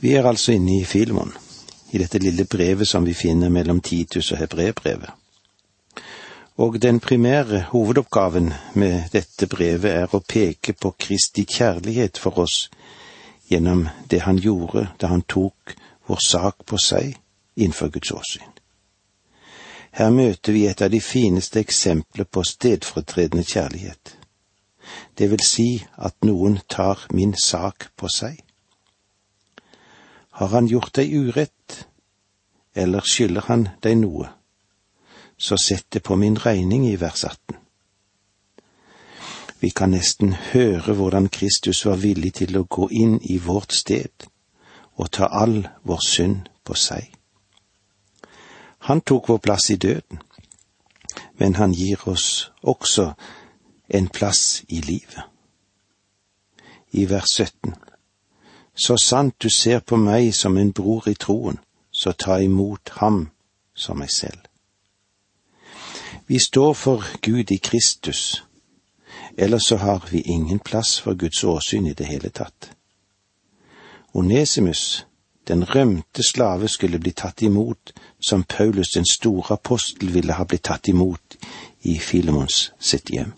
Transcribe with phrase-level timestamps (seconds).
[0.00, 1.32] Vi er altså inne i Filemon,
[1.90, 5.10] i dette lille brevet som vi finner mellom Titus og Hebrebrevet.
[6.58, 12.68] Og den primære hovedoppgaven med dette brevet er å peke på Kristi kjærlighet for oss
[13.50, 15.74] gjennom det han gjorde da han tok
[16.06, 17.14] vår sak på seg
[17.56, 18.50] innenfor Guds åsyn.
[19.90, 24.14] Her møter vi et av de fineste eksempler på stedfortredende kjærlighet.
[25.18, 28.38] Det vil si at noen tar min sak på seg.
[30.38, 31.86] Har han gjort deg urett,
[32.74, 34.28] eller skylder han deg noe,
[35.34, 37.56] så sett det på min regning i vers 18.
[39.58, 44.28] Vi kan nesten høre hvordan Kristus var villig til å gå inn i vårt sted
[44.94, 47.10] og ta all vår synd på seg.
[48.86, 50.22] Han tok vår plass i døden,
[51.42, 53.10] men han gir oss også
[53.90, 55.26] en plass i livet.
[56.94, 57.74] I vers 17.
[58.78, 61.58] Så sant du ser på meg som en bror i troen,
[61.90, 63.30] så ta imot ham
[63.74, 64.38] som meg selv.
[66.26, 68.44] Vi står for Gud i Kristus,
[69.36, 72.70] ellers så har vi ingen plass for Guds åsyn i det hele tatt.
[74.14, 75.06] Onesimus,
[75.48, 80.68] den rømte slave, skulle bli tatt imot som Paulus den store apostel ville ha blitt
[80.68, 81.36] tatt imot
[81.82, 83.32] i Filemons sitt hjem.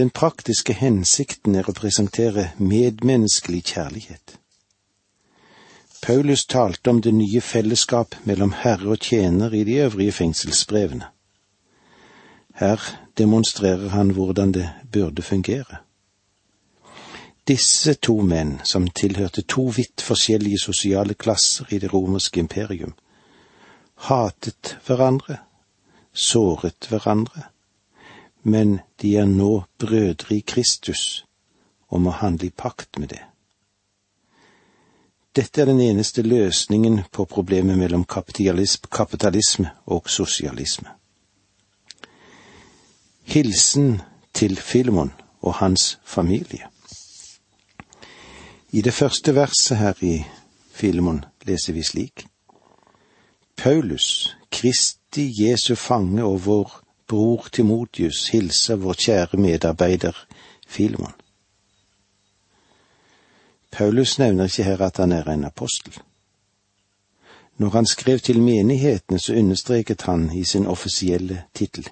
[0.00, 4.38] Den praktiske hensikten er å presentere medmenneskelig kjærlighet.
[6.00, 11.10] Paulus talte om det nye fellesskap mellom herre og tjener i de øvrige fengselsbrevene.
[12.62, 12.80] Her
[13.18, 15.82] demonstrerer han hvordan det burde fungere.
[17.44, 22.96] Disse to menn, som tilhørte to vidt forskjellige sosiale klasser i det romerske imperium,
[24.08, 25.42] hatet hverandre,
[26.12, 27.50] såret hverandre
[28.42, 31.24] men de er nå brødre i Kristus
[31.88, 33.22] og må handle i pakt med det.
[35.36, 38.04] Dette er den eneste løsningen på problemet mellom
[38.90, 40.88] kapitalisme og sosialisme.
[43.22, 44.00] Hilsen
[44.34, 46.66] til Filemon og hans familie.
[48.72, 50.24] I det første verset her i
[50.72, 52.26] Filemon leser vi slik.
[53.56, 60.16] Paulus, Kristi Jesu fange og vår bror Timotius hilse vår kjære medarbeider
[60.66, 61.16] Filemon.
[63.70, 65.98] Paulus nevner ikke her at han er en apostel.
[67.56, 71.88] Når han skrev til menighetene, så understreket han i sin offisielle tittel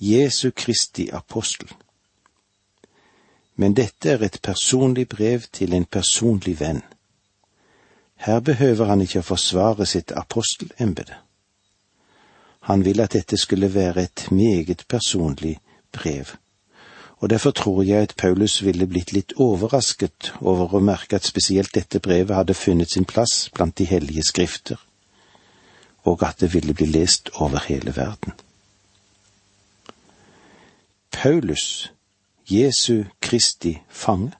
[0.00, 1.72] Jesu Kristi apostel.
[3.56, 6.82] Men dette er et personlig brev til en personlig venn.
[8.14, 11.21] Her behøver han ikke å forsvare sitt apostelembete.
[12.68, 15.58] Han ville at dette skulle være et meget personlig
[15.92, 16.26] brev,
[17.22, 21.74] og derfor tror jeg at Paulus ville blitt litt overrasket over å merke at spesielt
[21.74, 24.78] dette brevet hadde funnet sin plass blant de hellige skrifter,
[26.02, 28.34] og at det ville bli lest over hele verden.
[31.12, 31.92] Paulus,
[32.50, 34.32] Jesu Kristi fange.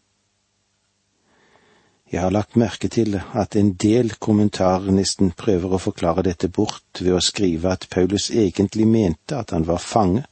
[2.12, 7.00] Jeg har lagt merke til at en del kommentarer nesten prøver å forklare dette bort
[7.00, 10.27] ved å skrive at Paulus egentlig mente at han var fange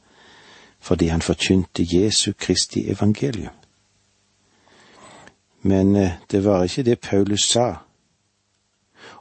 [0.81, 3.53] fordi han forkynte Jesu Kristi evangelium.
[5.61, 7.67] Men eh, det var ikke det Paulus sa,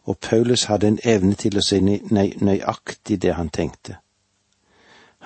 [0.05, 3.99] og Paulus hadde en evne til å si nøyaktig det han tenkte.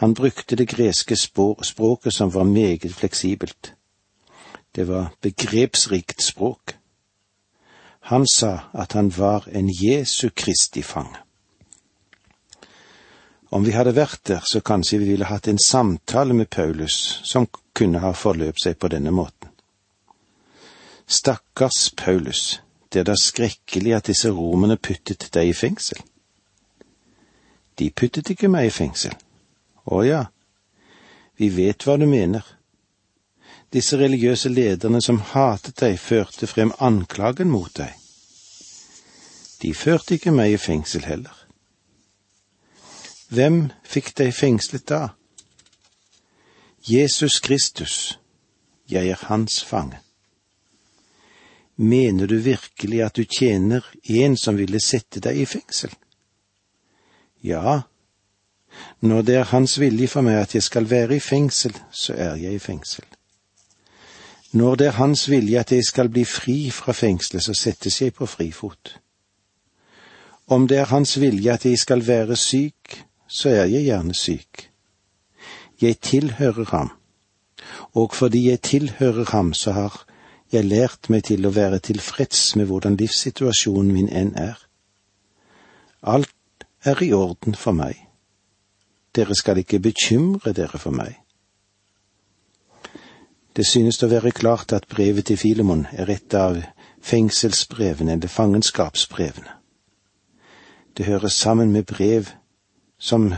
[0.02, 3.74] Han brukte det greske språket som var meget fleksibelt.
[4.74, 6.74] Det var begrepsrikt språk.
[8.06, 11.18] Han sa at han var en Jesu Kristi fange.
[13.48, 17.46] Om vi hadde vært der, så kanskje vi ville hatt en samtale med Paulus som
[17.72, 19.48] kunne ha forløpt seg på denne måten.
[21.06, 22.60] Stakkars Paulus,
[22.92, 26.02] det er da skrekkelig at disse romerne puttet deg i fengsel.
[27.78, 29.14] De puttet ikke meg i fengsel.
[29.84, 30.22] Å ja,
[31.40, 32.44] vi vet hva du mener.
[33.74, 37.90] Disse religiøse lederne som hatet deg, førte frem anklagen mot deg.
[39.62, 41.34] De førte ikke meg i fengsel heller.
[43.34, 45.08] Hvem fikk deg fengslet da?
[46.86, 48.18] Jesus Kristus,
[48.86, 49.98] jeg er hans fange.
[51.76, 55.90] Mener du virkelig at du tjener en som ville sette deg i fengsel?
[57.42, 57.80] Ja,
[59.00, 62.38] når det er hans vilje for meg at jeg skal være i fengsel, så er
[62.38, 63.04] jeg i fengsel.
[64.54, 68.14] Når det er Hans vilje at jeg skal bli fri fra fengselet, så settes jeg
[68.14, 69.00] på frifot.
[70.46, 74.70] Om det er Hans vilje at jeg skal være syk, så er jeg gjerne syk.
[75.82, 76.90] Jeg tilhører ham,
[77.92, 80.04] og fordi jeg tilhører ham, så har
[80.52, 84.54] jeg lært meg til å være tilfreds med hvordan livssituasjonen min enn er.
[86.02, 86.30] Alt
[86.84, 87.98] er i orden for meg.
[89.16, 91.23] Dere skal ikke bekymre dere for meg.
[93.56, 96.56] Det synes å være klart at brevet til Filemon er et av
[97.04, 99.52] fengselsbrevene eller fangenskapsbrevene.
[100.96, 102.32] Det hører sammen med brev
[102.98, 103.28] som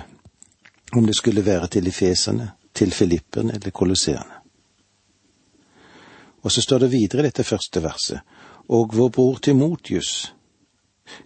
[0.92, 4.40] om det skulle være til efeserne, til filipperne eller kolosseerne.
[6.42, 8.20] Og så står det videre i dette første verset,
[8.68, 10.32] og vår bror Timotius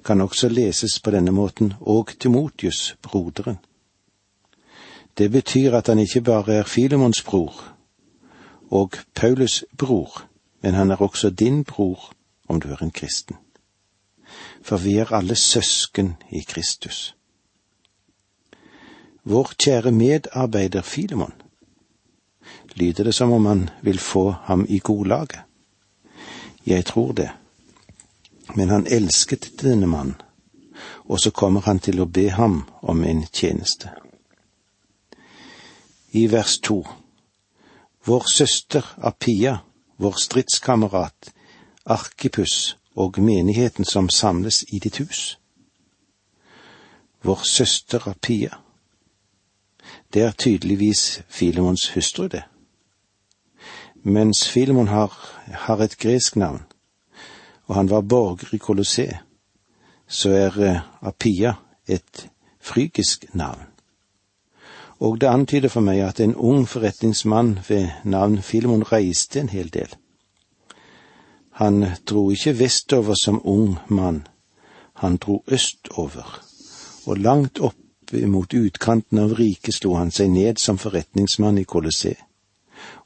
[0.04, 3.58] kan også leses på denne måten, og Timotius, broderen.
[5.18, 7.76] Det betyr at han ikke bare er Filemons bror
[8.70, 10.22] og Paulus' bror,
[10.62, 12.12] men han er også din bror
[12.48, 13.36] om du er en kristen.
[14.62, 17.16] For vi er alle søsken i Kristus.
[19.24, 21.32] Vår kjære medarbeider Filemon,
[22.74, 25.40] lyder det som om han vil få ham i godlaget.
[26.66, 27.30] Jeg tror det.
[28.54, 30.16] Men han elsket denne mannen,
[31.04, 33.90] og så kommer han til å be ham om en tjeneste.
[36.12, 36.84] I vers to
[38.10, 39.58] Vår søster Apia,
[39.96, 41.32] vår stridskamerat,
[41.86, 45.38] Arkipus og menigheten som samles i ditt hus.
[47.22, 48.58] Vår søster Apia.
[50.12, 52.42] Det er tydeligvis Filemons hustru, det.
[54.02, 55.14] Mens Filemon har,
[55.46, 56.62] har et gresk navn,
[57.66, 59.22] og han var borger i Colosseum,
[60.08, 61.54] så er eh, Apia
[61.86, 62.28] et
[62.60, 63.69] frygisk navn.
[65.00, 69.70] Og det antyder for meg at en ung forretningsmann ved navn Filemon reiste en hel
[69.72, 69.94] del.
[71.60, 74.26] Han dro ikke vestover som ung mann,
[74.94, 76.40] han dro østover,
[77.06, 77.76] og langt opp
[78.12, 82.18] mot utkanten av riket slo han seg ned som forretningsmann i Colosset,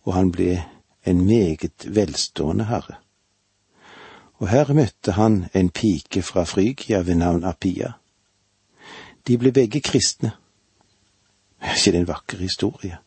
[0.05, 0.63] og han ble
[1.05, 3.05] en meget velstående herre
[4.45, 7.95] og her møtte han en pike fra Frygia ved navn Apia.
[9.27, 10.35] De ble begge kristne.
[11.65, 12.99] Er ikke det en vakker historie?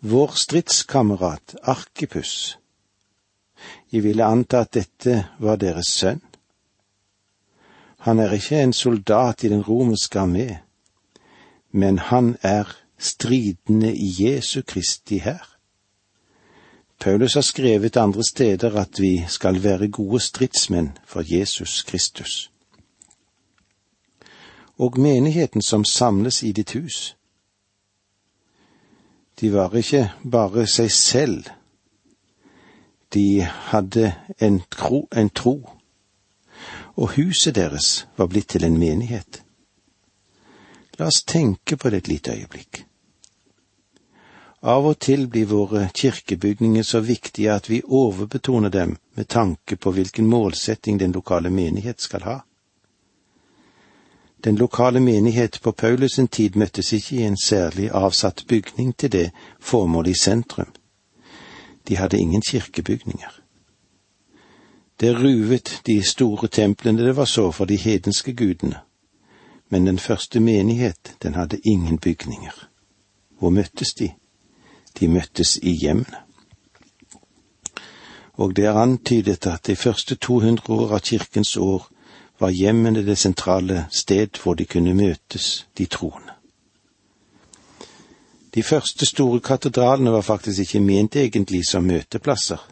[0.00, 2.58] Vår stridskamerat Arkipus.
[3.92, 6.22] Jeg ville anta at dette var deres sønn.
[8.06, 10.48] Han er ikke en soldat i den romerske armé,
[11.70, 15.56] men han er stridende i Jesu Kristi hær.
[17.00, 22.50] Paulus har skrevet andre steder at vi skal være gode stridsmenn for Jesus Kristus.
[24.78, 27.16] Og menigheten som samles i ditt hus.
[29.40, 31.48] De var ikke bare seg selv,
[33.14, 35.70] de hadde en tro, en tro,
[36.96, 39.42] og huset deres var blitt til en menighet.
[40.98, 42.84] La oss tenke på det et lite øyeblikk.
[44.66, 49.92] Av og til blir våre kirkebygninger så viktige at vi overbetoner dem med tanke på
[49.92, 52.38] hvilken målsetting den lokale menighet skal ha.
[54.44, 59.12] Den lokale menighet på Paulus sin tid møttes ikke i en særlig avsatt bygning til
[59.12, 59.30] det
[59.60, 60.72] formålet i sentrum.
[61.88, 63.40] De hadde ingen kirkebygninger.
[65.00, 68.78] Det ruvet de store templene det var så for de hedenske gudene,
[69.68, 72.68] men den første menighet, den hadde ingen bygninger.
[73.38, 74.12] Hvor møttes de?
[75.00, 76.22] de møttes i hjemmene.
[78.32, 81.88] Og det er antydet at de første 200 år av kirkens år
[82.38, 86.32] var hjemmene det sentrale sted hvor de kunne møtes, de troende.
[88.54, 92.68] De første store katedralene var faktisk ikke ment egentlig som møteplasser.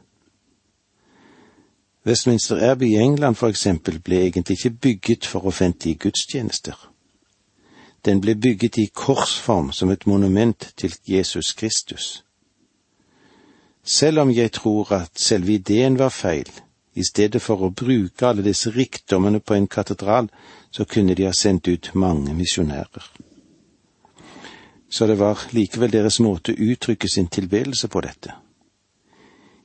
[2.07, 6.91] Westminster Abbey i England for eksempel ble egentlig ikke bygget for offentlige gudstjenester.
[8.05, 12.25] Den ble bygget i korsform som et monument til Jesus Kristus.
[13.85, 16.51] Selv om jeg tror at selve ideen var feil,
[16.95, 20.29] i stedet for å bruke alle disse rikdommene på en katedral,
[20.71, 23.11] så kunne de ha sendt ut mange misjonærer.
[24.89, 28.37] Så det var likevel deres måte å uttrykke sin tilbedelse på dette.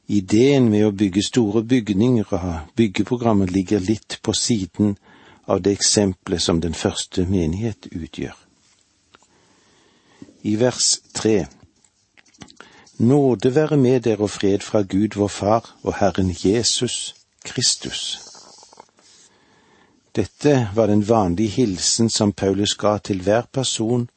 [0.10, 4.96] Ideen med å bygge store bygninger og ha byggeprogrammet ligger litt på siden
[5.46, 8.34] av det eksempelet som den første menighet utgjør.
[10.50, 11.46] I vers tre
[13.00, 17.14] Nåde være med dere og fred fra Gud vår Far og Herren Jesus
[17.50, 18.20] Kristus.
[20.16, 24.10] Dette var den vanlige hilsen som Paulus ga til hver person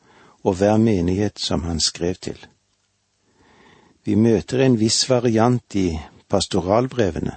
[0.43, 2.39] og hver menighet som han skrev til.
[4.05, 5.99] Vi møter en viss variant i
[6.29, 7.37] pastoralbrevene,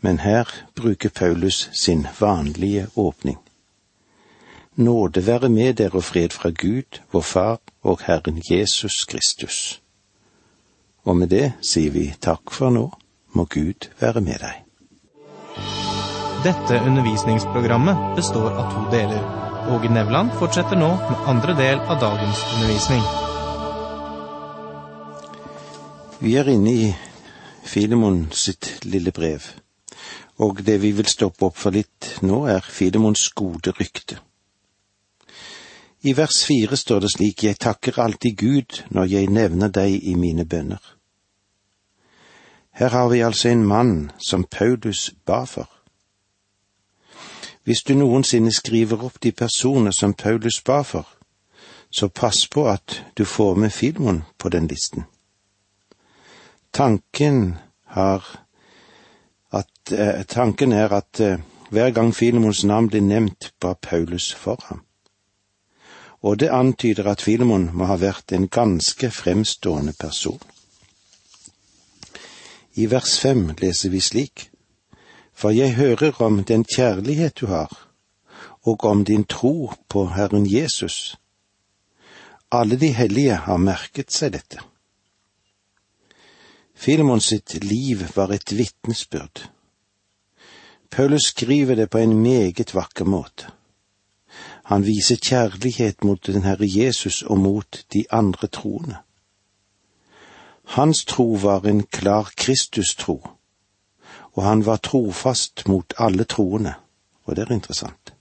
[0.00, 3.38] men her bruker Paulus sin vanlige åpning.
[4.76, 9.82] Nåde være med dere og fred fra Gud, vår Far og Herren Jesus Kristus.
[11.04, 12.90] Og med det sier vi takk for nå.
[13.32, 14.65] Må Gud være med deg.
[16.44, 19.22] Dette undervisningsprogrammet består av to deler.
[19.70, 23.02] Åge Nevland fortsetter nå med andre del av dagens undervisning.
[26.18, 26.90] Vi er inne i
[27.64, 29.42] Filemon sitt lille brev,
[30.38, 34.20] og det vi vil stoppe opp for litt nå, er Filemons gode rykte.
[36.06, 40.14] I vers fire står det slik, Jeg takker alltid Gud når jeg nevner deg i
[40.14, 40.82] mine bønner.
[42.76, 45.75] Her har vi altså en mann som Paulus ba for.
[47.66, 51.08] Hvis du noensinne skriver opp de personer som Paulus ba for,
[51.90, 55.02] så pass på at du får med Filemon på den listen.
[56.72, 57.58] Tanken,
[57.96, 64.62] at, eh, tanken er at eh, hver gang Filemons navn blir nevnt, ba Paulus for
[64.68, 64.84] ham.
[66.22, 70.40] Og det antyder at Filemon må ha vært en ganske fremstående person.
[72.74, 74.50] I vers fem leser vi slik,
[75.36, 77.68] For jeg hører om den kjærlighet du har,
[78.64, 81.16] og om din tro på Herren Jesus.
[82.50, 84.62] Alle de hellige har merket seg dette.
[86.74, 89.46] Filemon sitt liv var et vitnesbyrd.
[90.90, 93.52] Paulus skriver det på en meget vakker måte.
[94.64, 98.96] Han viser kjærlighet mot den Herre Jesus og mot de andre troende.
[100.64, 103.20] Hans tro var en klar Kristus-tro,
[104.36, 106.74] og han var trofast mot alle troende,
[107.24, 108.12] og det er interessant.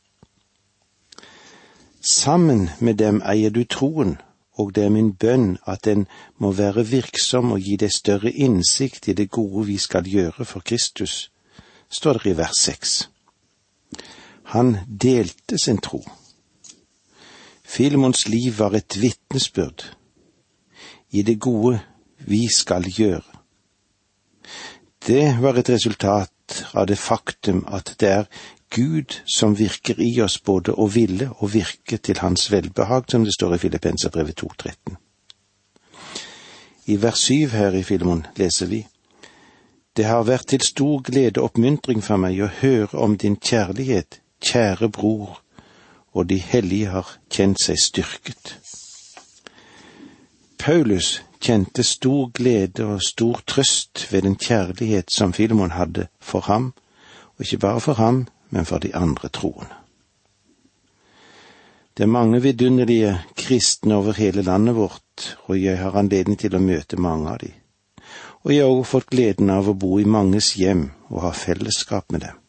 [2.02, 4.16] Sammen med dem eier du troen,
[4.56, 6.06] og det er min bønn at den
[6.38, 10.64] må være virksom og gi deg større innsikt i det gode vi skal gjøre for
[10.64, 11.32] Kristus,
[11.90, 13.10] står det i vers seks.
[14.56, 16.04] Han delte sin tro.
[17.66, 19.90] Filemons liv var et vitnesbyrd
[21.12, 21.80] i det gode
[22.20, 23.35] vi skal gjøre.
[25.08, 28.24] Det var et resultat av det faktum at det er
[28.74, 33.36] Gud som virker i oss både å ville og virke til Hans velbehag, som det
[33.36, 34.98] står i Filippenserbrevet 2.13.
[36.86, 38.82] I vers 7 her i Filemon leser vi
[39.96, 44.20] Det har vært til stor glede og oppmuntring for meg å høre om din kjærlighet,
[44.42, 45.38] kjære bror,
[46.14, 48.58] og de hellige har kjent seg styrket.
[50.58, 56.74] Paulus kjente stor glede og stor trøst ved den kjærlighet som Filemon hadde for ham,
[57.38, 59.74] og ikke bare for ham, men for de andre troende.
[61.98, 66.60] Det er mange vidunderlige kristne over hele landet vårt, og jeg har anledning til å
[66.60, 67.52] møte mange av de.
[68.44, 72.12] Og jeg har også fått gleden av å bo i manges hjem og ha fellesskap
[72.12, 72.42] med dem.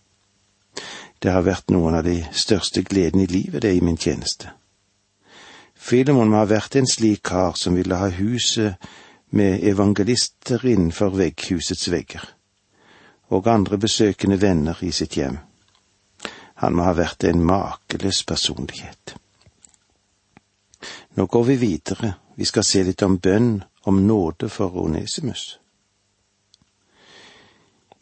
[1.23, 4.51] Det har vært noen av de største gledene i livet, det, i min tjeneste.
[5.87, 8.89] Filemon må ha vært en slik kar som ville ha huset
[9.39, 12.25] med evangelister innenfor vegghusets vegger,
[13.31, 15.39] og andre besøkende venner i sitt hjem.
[16.65, 19.15] Han må ha vært en makeløs personlighet.
[21.15, 25.61] Nå går vi videre, vi skal se litt om bønn, om nåde for Onesimus.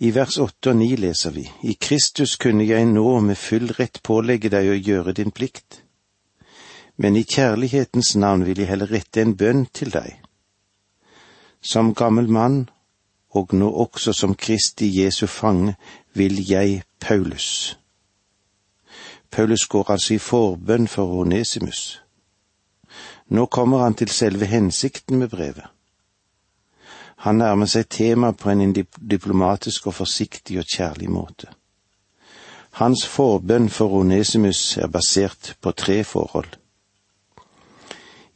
[0.00, 4.00] I vers åtte og ni leser vi, I Kristus kunne jeg nå med full rett
[4.02, 5.83] pålegge deg å gjøre din plikt,
[6.96, 10.20] men i kjærlighetens navn vil jeg heller rette en bønn til deg.
[11.60, 12.68] Som gammel mann,
[13.30, 15.74] og nå også som Kristi Jesu fange,
[16.14, 17.76] vil jeg, Paulus,
[19.34, 22.02] Paulus går altså i forbønn for Onesimus.
[23.28, 25.66] Nå kommer han til selve hensikten med brevet.
[27.26, 28.74] Han nærmer seg temaet på en
[29.10, 31.50] diplomatisk og forsiktig og kjærlig måte.
[32.78, 36.54] Hans forbønn for Onesimus er basert på tre forhold.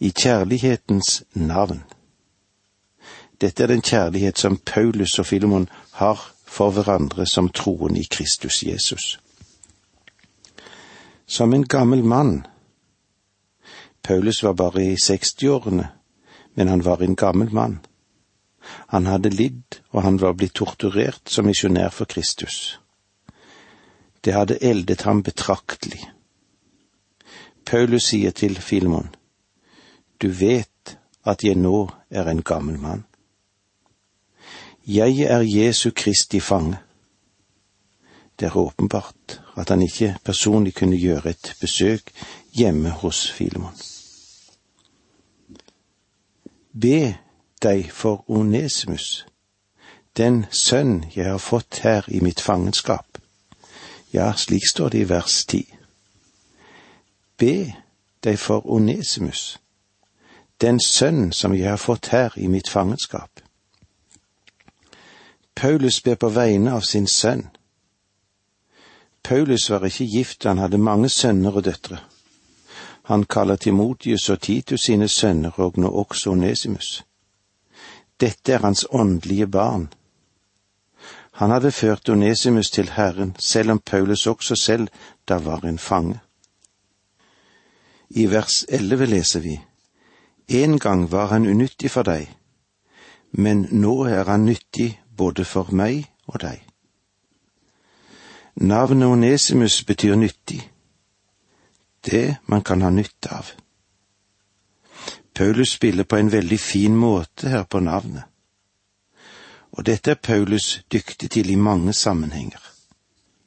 [0.00, 1.84] I kjærlighetens navn.
[3.40, 8.62] Dette er den kjærlighet som Paulus og Filemon har for hverandre som troende i Kristus
[8.62, 9.18] Jesus
[11.28, 12.46] som en gammel mann.
[14.02, 15.88] Paulus var bare i sekstiårene,
[16.54, 17.78] men han var en gammel mann.
[18.88, 22.80] Han hadde lidd, og han var blitt torturert som misjonær for Kristus.
[24.24, 26.00] Det hadde eldet ham betraktelig.
[27.66, 29.12] Paulus sier til Filemon,
[30.22, 33.04] Du vet at jeg nå er en gammel mann.
[34.86, 36.78] Jeg er Jesu Kristi fange.
[38.40, 42.12] Det er åpenbart at han ikke personlig kunne gjøre et besøk
[42.52, 43.74] hjemme hos Filemon.
[46.80, 47.16] Be
[47.62, 49.26] deg for Onesimus,
[50.16, 53.18] den sønn jeg har fått her i mitt fangenskap.
[54.12, 55.64] Ja, slik står det i vers ti.
[57.38, 57.74] Be
[58.24, 59.58] deg for Onesimus,
[60.60, 63.40] den sønn som jeg har fått her i mitt fangenskap.
[65.54, 67.48] Paulus ber på vegne av sin sønn.
[69.22, 71.98] Paulus var ikke gift, han hadde mange sønner og døtre.
[73.08, 77.04] Han kaller Timotius og Titus sine sønner, og nå også Onesimus.
[78.20, 79.88] Dette er hans åndelige barn.
[81.32, 84.88] Han hadde ført Onesimus til Herren, selv om Paulus også selv
[85.28, 86.18] da var en fange.
[88.10, 89.60] I vers elleve leser vi,
[90.48, 92.28] En gang var han unyttig for deg,
[93.32, 96.62] men nå er han nyttig både for meg og deg.
[98.56, 100.62] Navnet Onesimus betyr nyttig,
[102.04, 103.52] det man kan ha nytte av.
[105.34, 108.24] Paulus spiller på en veldig fin måte her på navnet.
[109.70, 112.58] Og dette er Paulus dyktig til i mange sammenhenger.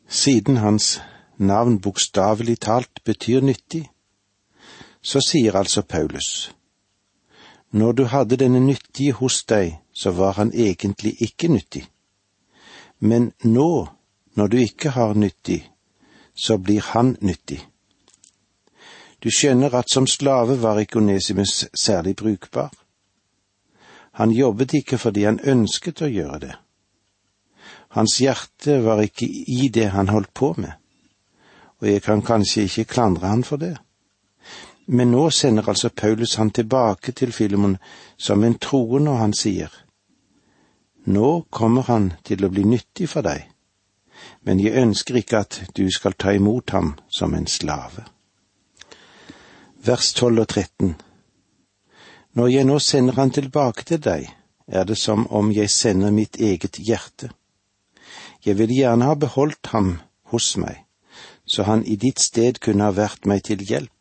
[0.08, 1.02] Siden hans
[1.38, 3.90] navn bokstavelig talt betyr nyttig,
[5.02, 6.52] så sier altså Paulus,
[7.72, 11.86] når du hadde denne nyttige hos deg, så var han egentlig ikke nyttig,
[13.00, 13.88] men nå,
[14.36, 15.64] når du ikke har nyttig,
[16.36, 17.60] så blir han nyttig.
[19.24, 22.72] Du skjønner at som slave var ikke Onesimus særlig brukbar.
[24.12, 26.56] Han jobbet ikke fordi han ønsket å gjøre det.
[27.96, 30.72] Hans hjerte var ikke i det han holdt på med,
[31.80, 33.76] og jeg kan kanskje ikke klandre han for det.
[34.92, 37.78] Men nå sender altså Paulus han tilbake til Filemon
[38.18, 39.72] som en troende, og han sier,
[41.06, 43.48] Nå kommer han til å bli nyttig for deg,
[44.46, 48.06] men jeg ønsker ikke at du skal ta imot ham som en slave
[49.86, 50.96] vers 12 og 13.
[52.34, 54.28] Når jeg nå sender han tilbake til deg,
[54.68, 57.32] er det som om jeg sender mitt eget hjerte.
[58.46, 59.98] Jeg vil gjerne ha beholdt ham
[60.32, 60.86] hos meg,
[61.46, 64.01] så han i ditt sted kunne ha vært meg til hjelp,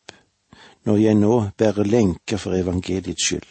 [0.85, 3.49] når jeg nå bærer lenker for evangeliets skyld.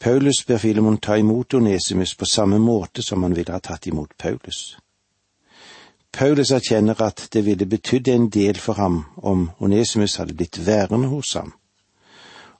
[0.00, 4.16] Paulus ber Filemon ta imot Onesimus på samme måte som han ville ha tatt imot
[4.18, 4.76] Paulus.
[6.12, 11.08] Paulus erkjenner at det ville betydd en del for ham om Onesimus hadde blitt værende
[11.08, 11.54] hos ham,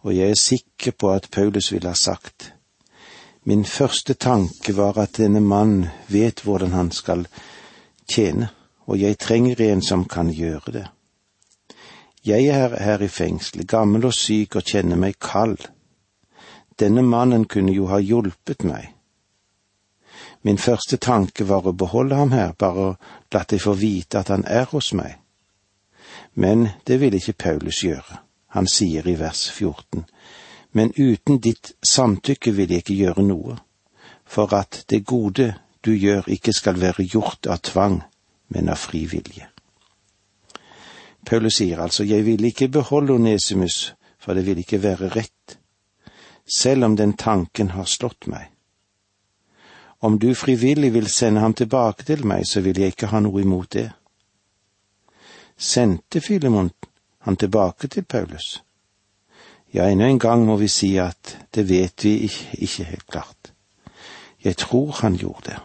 [0.02, 2.54] og jeg er sikker på at Paulus ville ha sagt,
[3.44, 7.26] min første tanke var at denne mannen vet hvordan han skal
[8.08, 8.48] tjene,
[8.86, 10.86] og jeg trenger en som kan gjøre det.
[12.24, 15.66] Jeg er her i fengselet, gammel og syk og kjenner meg kald.
[16.80, 18.94] Denne mannen kunne jo ha hjulpet meg.
[20.42, 22.94] Min første tanke var å beholde ham her, bare
[23.32, 25.18] la deg få vite at han er hos meg.
[26.34, 28.20] Men det ville ikke Paulus gjøre.
[28.56, 30.04] Han sier i vers 14,
[30.72, 33.56] men uten ditt samtykke vil jeg ikke gjøre noe,
[34.24, 38.00] for at det gode du gjør ikke skal være gjort av tvang,
[38.48, 39.53] men av fri vilje.
[41.24, 45.58] Paulus sier altså, jeg vil ikke beholde Onesimus, for det vil ikke være rett,
[46.56, 48.50] selv om den tanken har slått meg.
[50.04, 53.40] Om du frivillig vil sende ham tilbake til meg, så vil jeg ikke ha noe
[53.40, 53.88] imot det.
[55.56, 56.70] Sendte Filemon
[57.24, 58.58] han tilbake til Paulus?
[59.72, 63.52] Ja, ennå en gang må vi si at det vet vi ikke helt klart.
[64.44, 65.58] Jeg tror han gjorde det,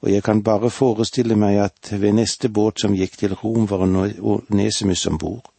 [0.00, 3.84] og jeg kan bare forestille meg at ved neste båt som gikk til Rom, var
[3.84, 5.52] Onesimus om bord,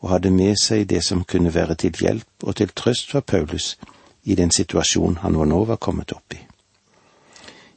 [0.00, 3.76] og hadde med seg det som kunne være til hjelp og til trøst for Paulus
[4.24, 6.44] i den situasjonen han nå var kommet opp i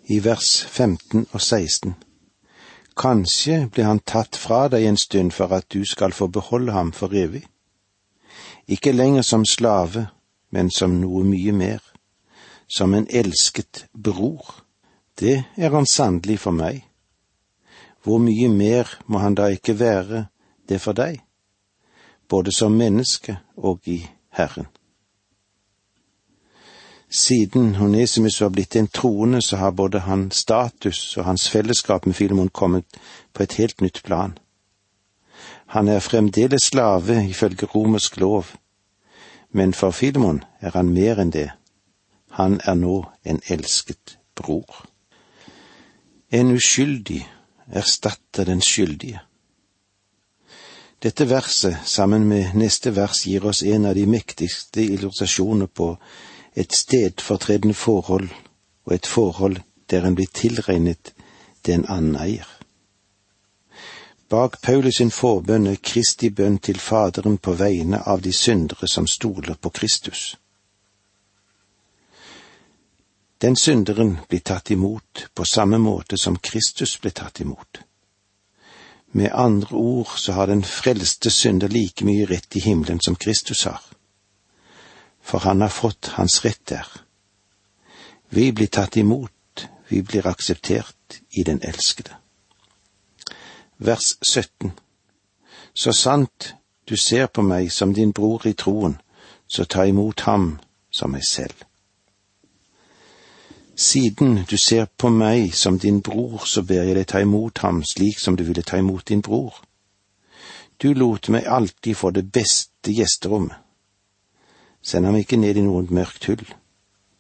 [0.07, 1.95] i vers 15 og 16.
[2.97, 6.93] Kanskje ble han tatt fra deg en stund for at du skal få beholde ham
[6.95, 7.43] for evig.
[8.67, 10.07] Ikke lenger som slave,
[10.51, 11.83] men som noe mye mer,
[12.67, 14.63] som en elsket bror.
[15.19, 16.84] Det er han sannelig for meg.
[18.03, 20.25] Hvor mye mer må han da ikke være
[20.69, 21.19] det for deg,
[22.30, 24.67] både som menneske og i Herren.
[27.10, 32.13] Siden Honesimus var blitt en troende, så har både hans status og hans fellesskap med
[32.13, 32.86] Filemon kommet
[33.34, 34.38] på et helt nytt plan.
[35.67, 38.45] Han er fremdeles slave ifølge romersk lov,
[39.51, 41.49] men for Filemon er han mer enn det.
[42.30, 44.86] Han er nå en elsket bror.
[46.31, 47.21] En uskyldig
[47.71, 49.19] erstatter den skyldige.
[51.03, 55.93] Dette verset, sammen med neste vers, gir oss en av de mektigste illustrasjoner på
[56.55, 58.29] et stedfortredende forhold
[58.85, 61.13] og et forhold der en blir tilregnet
[61.65, 62.49] det en annen eier.
[64.29, 69.07] Bak Paulus sin forbønn er Kristi bønn til Faderen på vegne av de syndere som
[69.07, 70.35] stoler på Kristus.
[73.41, 77.82] Den synderen blir tatt imot på samme måte som Kristus ble tatt imot.
[79.12, 83.63] Med andre ord så har den frelste synder like mye rett i himmelen som Kristus
[83.63, 83.82] har
[85.28, 86.88] for han har fått hans rett der.
[88.30, 89.32] Vi blir tatt imot
[89.88, 92.15] vi blir akseptert i den elskede.
[93.78, 94.71] Vers 17
[95.73, 98.97] Så sant du ser på meg som din bror i troen,
[99.47, 100.60] så ta imot ham
[100.91, 101.66] som meg selv.
[103.77, 107.83] Siden du ser på meg som din bror, så ber jeg deg ta imot ham
[107.85, 109.53] slik som du ville ta imot din bror.
[110.81, 113.53] Du lot meg alltid få det beste gjesterommet.
[114.81, 116.41] Send ham ikke ned i noe mørkt hull,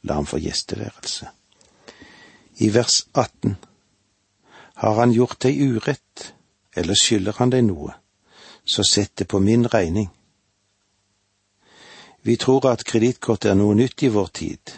[0.01, 1.29] la ham få gjesteværelse.
[2.57, 3.57] I vers 18
[4.77, 6.33] Har han gjort deg urett,
[6.75, 7.93] eller skylder han deg noe,
[8.65, 10.09] så sett det på min regning.
[12.21, 14.77] Vi tror at kredittkort er noe nytt i vår tid.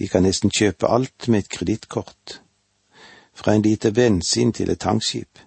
[0.00, 2.38] Vi kan nesten kjøpe alt med et kredittkort,
[3.36, 5.38] fra en liter bensin til et tankskip.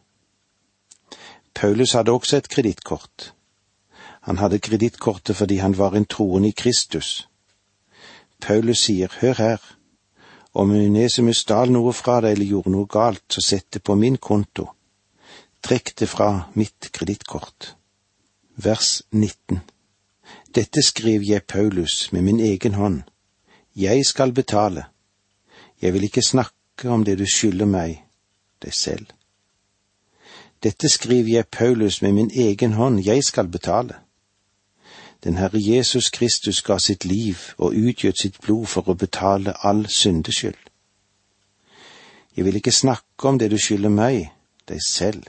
[1.55, 3.33] Paulus hadde også et kredittkort.
[4.29, 7.27] Han hadde kredittkortet fordi han var en troende i Kristus.
[8.41, 9.63] Paulus sier, hør her,
[10.53, 14.19] om Unesimus stal noe fra deg eller gjorde noe galt, så sett det på min
[14.21, 14.67] konto.
[15.65, 17.73] Trekk det fra mitt kredittkort.
[18.55, 19.63] Vers 19.
[20.53, 23.01] Dette skriver jeg Paulus med min egen hånd
[23.75, 24.85] jeg skal betale.
[25.81, 28.03] Jeg vil ikke snakke om det du skylder meg,
[28.61, 29.05] deg selv.
[30.63, 33.95] Dette skriver jeg Paulus med min egen hånd, jeg skal betale.
[35.23, 39.85] Den Herre Jesus Kristus ga sitt liv og utgjøt sitt blod for å betale all
[39.87, 40.59] syndeskyld.
[42.35, 44.31] Jeg vil ikke snakke om det du skylder meg,
[44.67, 45.23] deg selv.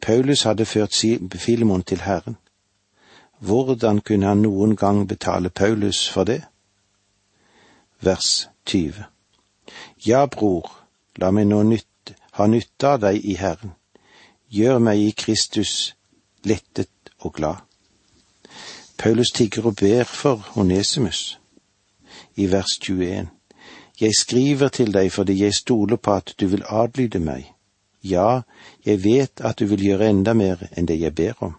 [0.00, 0.94] Paulus hadde ført
[1.36, 2.36] Filemon til Herren.
[3.38, 6.42] Hvordan kunne han noen gang betale Paulus for det?
[8.00, 9.04] Vers 20.
[10.06, 10.70] Ja, bror,
[11.16, 13.74] la meg nå nytte, ha nytte av deg i Herren.
[14.48, 15.94] Gjør meg i Kristus
[16.46, 17.64] lettet og glad.
[18.98, 21.38] Paulus tigger og ber for Onesimus.
[22.36, 23.28] I vers 21.
[24.00, 27.52] Jeg skriver til deg fordi jeg stoler på at du vil adlyde meg.
[28.02, 28.40] Ja,
[28.86, 31.56] jeg vet at du vil gjøre enda mer enn det jeg ber om.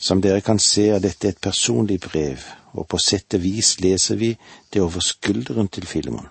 [0.00, 2.38] Som dere kan se er dette et personlig brev,
[2.72, 4.34] og på sett og vis leser vi
[4.72, 6.28] det over skulderen til Filemon.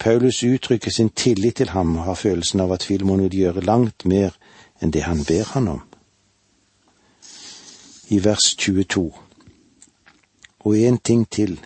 [0.00, 4.04] Paulus uttrykker sin tillit til ham og har følelsen av at Filemon vil gjøre langt
[4.04, 4.36] mer
[4.80, 5.82] enn det han ber han om.
[8.08, 9.04] I vers 22.
[10.64, 11.60] Og en ting til.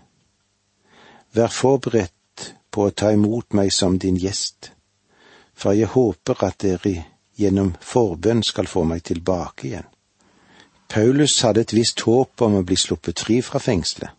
[1.32, 4.72] Vær forberedt på å ta imot meg som din gjest,
[5.54, 6.94] for jeg håper at dere
[7.38, 9.93] gjennom forbønn skal få meg tilbake igjen.
[10.88, 14.10] Paulus hadde et visst håp om å bli sluppet fri fra fengselet,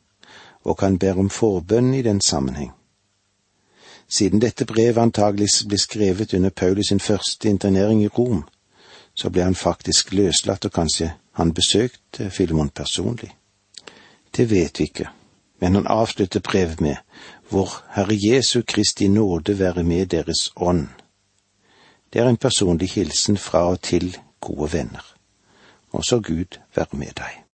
[0.65, 2.73] og han ber om forbønn i den sammenheng.
[4.08, 8.43] Siden dette brevet antagelig ble skrevet under Paulus sin første internering i Rom,
[9.13, 13.32] så ble han faktisk løslatt, og kanskje han besøkte Filemon personlig.
[14.36, 15.08] Det vet vi ikke,
[15.60, 16.95] men han avslutter brevet med
[17.49, 20.88] Vår Herre Jesu Kristi nåde være med deres ånd.
[22.13, 25.14] Det er en personlig hilsen fra og til gode venner.
[25.91, 27.41] Og så Gud være med deg.